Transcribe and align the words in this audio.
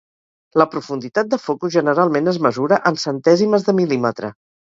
La 0.61 0.65
profunditat 0.69 1.29
de 1.33 1.39
focus 1.41 1.73
generalment 1.75 2.33
es 2.33 2.41
mesura 2.47 2.81
en 2.93 2.99
centèsimes 3.05 3.69
de 3.71 3.77
mil·límetre. 3.83 4.33